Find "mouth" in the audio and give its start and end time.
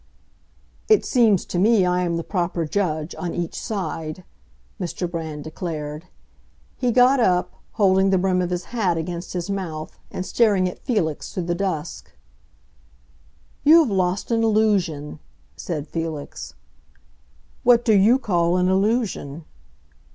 9.47-9.99